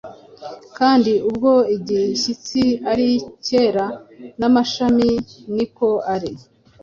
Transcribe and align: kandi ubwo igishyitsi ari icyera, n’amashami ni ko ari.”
kandi 0.77 1.11
ubwo 1.29 1.51
igishyitsi 1.75 2.63
ari 2.91 3.05
icyera, 3.19 3.85
n’amashami 4.39 5.09
ni 5.55 5.65
ko 5.75 5.89
ari.” 6.13 6.31